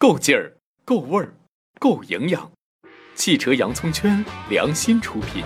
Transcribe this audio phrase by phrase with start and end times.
[0.00, 0.52] 够劲儿，
[0.84, 1.34] 够味儿，
[1.80, 2.52] 够营养。
[3.16, 5.42] 汽车洋葱圈良心出品。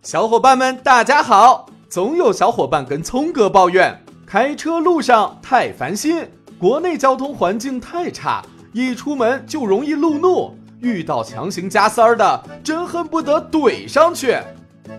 [0.00, 1.68] 小伙伴们，大家好！
[1.88, 6.24] 总有小伙伴跟聪哥抱怨，开车路上太烦心，
[6.60, 8.40] 国内交通环境太差，
[8.72, 14.38] 一出门就容易路怒，遇到强行加塞儿的，真恨不得怼上去。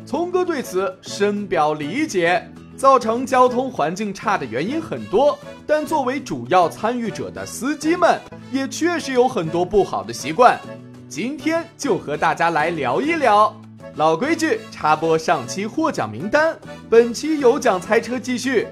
[0.06, 2.46] 聪哥对此深表理解。
[2.78, 8.20] 造成交通环境差的原因很多，但作为主要参与者的司机们，
[8.52, 10.60] 也确实有很多不好的习惯。
[11.08, 13.56] 今天就和大家来聊一聊。
[13.96, 16.54] 老规矩，插播上期获奖名单。
[16.90, 18.68] 本期有奖猜车继续，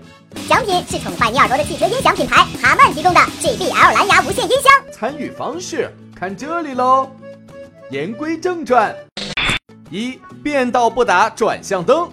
[0.49, 4.71] 奖品是宠坏你耳朵的汽车音响品牌哈曼提供的 JBL 蓝牙无线音箱。
[4.91, 7.09] 参与方式看这里喽。
[7.90, 8.93] 言归正传，
[9.90, 12.09] 一变道不打转向灯。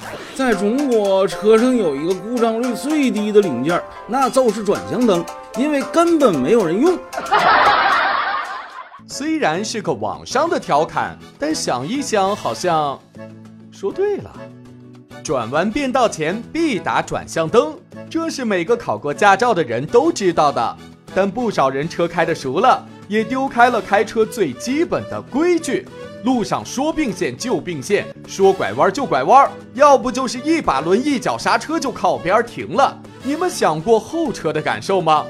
[0.34, 5.24] 在中国，车上有一个故障率最低的零件，那就是转向灯，
[5.56, 6.98] 因为根本没有人用。
[9.06, 12.98] 虽然是个网上的调侃，但想一想，好像
[13.70, 14.30] 说对了。
[15.22, 17.76] 转弯变道前必打转向灯，
[18.08, 20.76] 这是每个考过驾照的人都知道的。
[21.14, 25.84] 但不少人车开的熟了，也丢开了开车最基本的规矩。
[26.22, 32.96] 路上说并线就并线，说拐弯就拐弯，要不就是一把轮一脚刹车就靠边停了。
[33.24, 35.26] 你们想过后车的感受吗？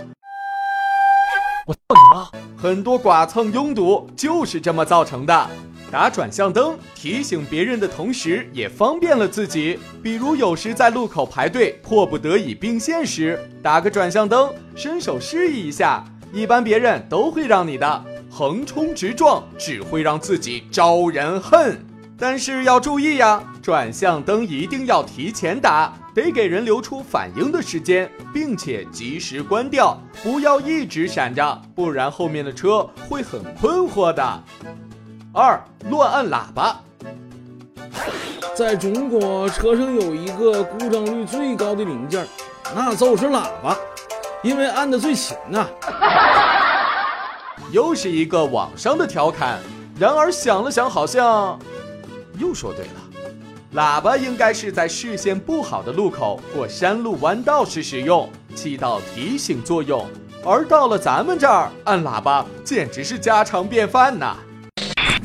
[1.67, 2.29] 我操你妈！
[2.55, 5.51] 很多剐蹭拥堵就是这么造成的。
[5.91, 9.79] 打转向灯提醒别人的同时，也方便了自己。
[10.03, 18.05] 比如有时在路口排队，迫不得已并线时，打个转向灯，伸手示意一下，一般别人都会让你的。
[18.31, 21.85] 横冲直撞只会让自己招人恨，
[22.17, 34.45] 但是要注意呀，转向灯一定要提前打，得给人留出反应的时间，并且及时关掉，不要一直闪着，不然后面的车会很困惑的。
[35.33, 36.81] 二，乱按喇叭。
[38.55, 42.25] 在中国，车上有一个故障率最高的零件，
[42.75, 43.77] 那就是喇叭，
[44.43, 45.69] 因为按的最勤呐。
[47.71, 49.59] 又是一个网上的调侃，
[49.99, 51.59] 然而想了想，好像
[52.39, 52.93] 又说对了。
[53.75, 60.05] 喇叭应该是在视线不好的路口或山路弯道时使用，起到提醒作用。
[60.45, 64.37] 而到了咱们这儿，按喇叭简直是家常便饭呐。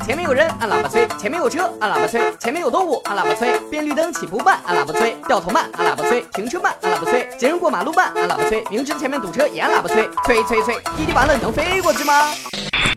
[0.06, 10.08] 前面有人，按喇叭催；前面有车，按喇叭催；前面有动物，按喇叭催；变绿灯起步慢，按喇叭催；掉头慢，按喇叭催；停车慢，按喇叭催；行人过马路慢，按喇叭催；明知前面堵车也按喇叭催。
[10.24, 12.30] 催催催，滴滴完了，能飞过去吗？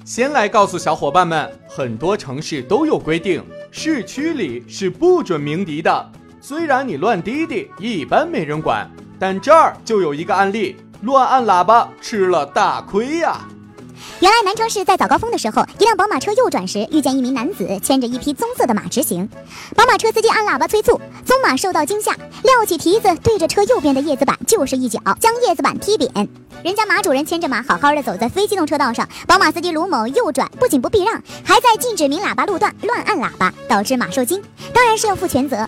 [0.05, 6.11] 先来告诉小伙伴们，很多城市都有规定，市区里是不准鸣笛的。
[6.39, 8.87] 虽然你乱滴滴，一般没人管，
[9.19, 13.39] 但这儿就有一个案例，乱按喇叭吃了大亏呀。
[14.21, 19.25] 原来南昌市在早高峰的时候，一辆宝马车右转时，遇见一名男子牵着一匹棕色的马直行。
[19.77, 22.11] 宝马车司机按喇叭催促，棕马受到惊吓，
[22.43, 26.11] 撂起蹄子对着车右边的叶子板就是一脚，将叶子板踢扁。
[26.61, 34.43] 人家马主人牵着马好好的走在非机动车道上，宝马司机卢某右转不仅不避让，还在禁止鸣喇叭路段乱按喇叭，导致马受惊，
[34.73, 35.65] 当然是要负全责。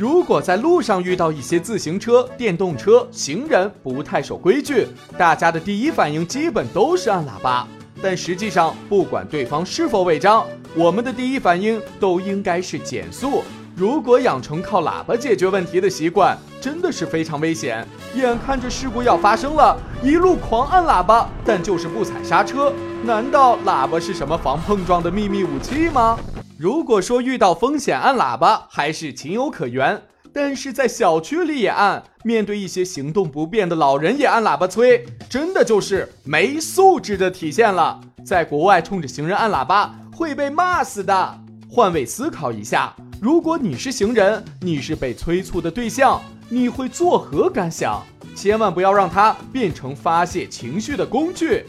[0.00, 4.86] 如果在路上遇到一些自行车、电动车、行人不太守规矩，
[5.18, 7.68] 大家的第一反应基本都是按喇叭。
[8.00, 13.44] 但实际上，不管对方是否违章，我们的第一反应都应该是减速。
[13.76, 17.86] 如果养成靠喇叭解决问题的习惯，真的是非常危险。
[18.14, 22.72] 眼看着事故要发生了，一路狂按喇叭，但就是不踩刹车。
[23.04, 26.18] 难道喇叭是什么防碰撞的秘密武器吗？
[26.60, 37.98] 如果说遇到风险按喇叭还是情有可原，但是在小区里也按，面对一些行动不便的老人也按喇叭催，真的就是没素质的体现了。
[38.26, 41.40] 在国外冲着行人按喇叭会被骂死的。
[41.70, 48.04] 换位思考一下，如果你是行人，你是被催促的对象，你会作何感想？
[48.36, 51.64] 千万不要让它变成发泄情绪的工具。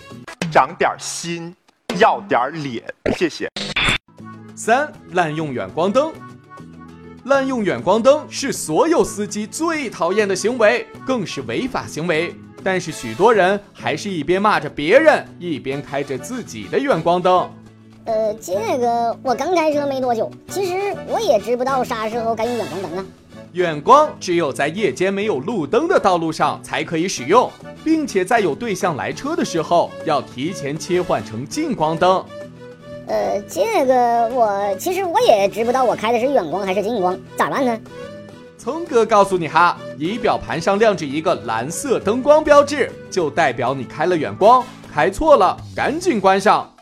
[0.52, 1.56] 长点心，
[1.98, 2.84] 要点脸，
[3.16, 3.48] 谢谢。
[4.64, 6.14] 三滥用远光灯，
[7.24, 12.36] 滥用远光灯是所有司机最讨厌的行为，更是违法行为。
[12.64, 17.50] 但是许多人还是一边骂着别人，一边开着自己的远光灯。
[18.06, 23.06] 呃，这个我刚开车没多久，其实我也知不道啥时候该用远光灯啊。
[23.54, 27.50] 远光只有在夜间没有路灯的道路上才可以使用，
[27.84, 32.24] 并且在有对向来车的时候要提前切换成近光灯。
[33.12, 37.78] 呃，这个我其实我也知不道我开的是远光还是近光，咋办呢？
[38.58, 44.64] 聪哥告诉你哈，仪表盘上亮着一个蓝色灯光标志，就代表你开了远光，
[44.94, 46.74] 开错了赶紧关上。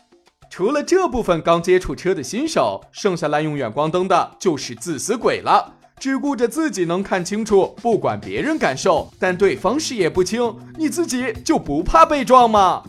[0.48, 12.84] 除了这部分刚接触车的新手，剩下滥用远光灯的就是自私鬼了，只顾着自己能看清楚，不管别人感受，但对方视野不清，你自己就不怕被撞吗？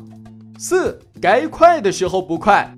[0.60, 2.72] 四，该快的时候不快。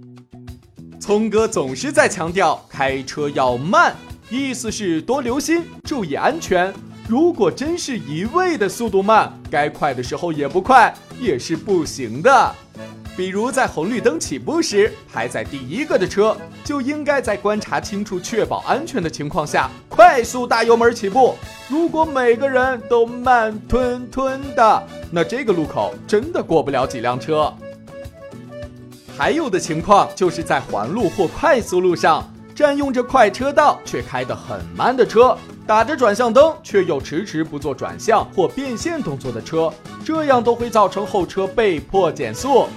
[1.04, 3.94] 聪哥总是在强调开车要慢。
[4.30, 6.74] 意思是多留心，注意安全。
[7.10, 12.56] 如果真是一味的速度慢，该快的时候也不快，也是不行的。
[13.18, 21.36] 比如在红绿灯起步时，排在第一个的车就应该在观察清楚、确保安全的情况下，快速大油门起步。
[21.68, 27.54] 如果每个人都慢吞吞的，那这个路口真的过不了几辆车。
[29.18, 32.27] 还有的情况就是在环路或快速路上。
[32.56, 39.74] 占用着快车道却开得很慢的车，打着转向灯却又迟迟不做转向或变线动作的车，
[40.06, 42.68] 这样都会造成后车被迫减速。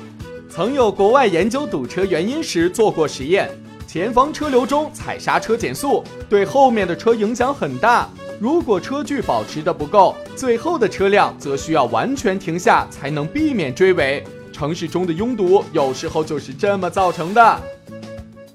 [0.49, 3.51] 曾有国外研究堵车原因时做过实验，
[3.87, 8.09] 前方车流中踩刹车减速，对后面的车影响很大。
[8.41, 14.25] 如果车距保持的不够，最后的车辆则需要完全停下才能避免追尾。
[14.57, 17.61] 城市中的拥堵有时候就是这么造成的。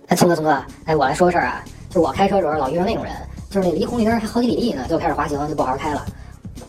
[0.07, 3.13] 哎，聪哥，聪哥，哎，我来说个事儿啊，就我开车时候老遇上那种人，
[3.51, 6.03] 就是那离红绿灯还好几里地呢，就开始滑行，就不好好开了。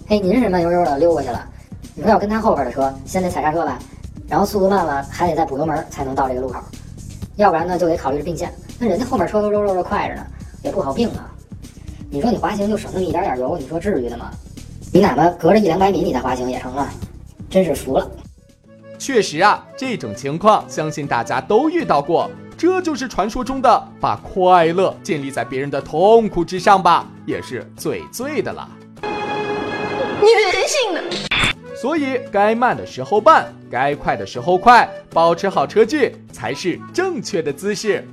[0.06, 1.48] 嘿，您是慢悠悠的溜过去了，
[1.94, 3.78] 你说要跟他后边的车，先得踩刹车吧，
[4.28, 6.60] 然后速度慢了还得再补油门才能到这个路口，
[7.36, 8.52] 要不然呢就得考虑着并线。
[8.78, 10.26] 那人家后面车都肉肉的快着呢，
[10.62, 11.32] 也不好并啊。
[12.10, 14.30] 你说你滑行就省那么一点点油，你说至于的吗？
[14.92, 16.86] 你哪怕隔着一两百米你再滑行也成了，
[17.48, 18.10] 真是服了。
[19.02, 22.30] 确实啊，这种情况相信大家都遇到过。
[22.56, 28.70] 这就是传说中的把快乐建立在别人的痛苦之上吧，也是最最的了。
[29.02, 31.00] 你人性呢？
[31.74, 38.06] 所以该慢的时候慢，该快的时候快，保持好车距才是正确的姿势。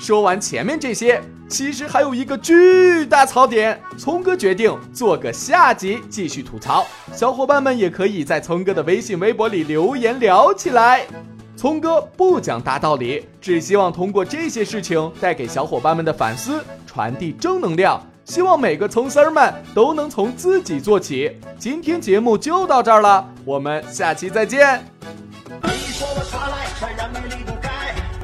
[0.00, 6.86] 说完前面这些，其实还有一个巨大槽点，聪哥决定做个下集继续吐槽。
[7.12, 11.06] 小伙伴们也可以在聪哥的微信、微博里留言聊起来。
[11.54, 18.02] 聪哥不讲大道理，只希望通过这些事情带给小伙伴们的反思，传递正能量。
[18.24, 21.30] 希望每个葱丝儿们都能从自己做起。
[21.58, 24.99] 今天节目就到这儿了，我们下期再见。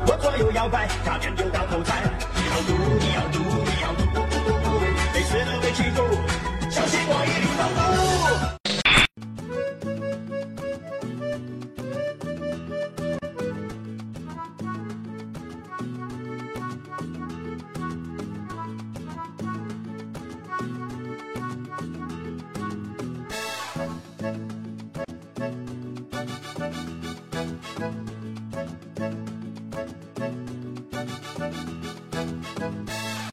[0.09, 2.03] 我左右摇摆，差点就到头彩。
[2.35, 3.13] 你要赌，你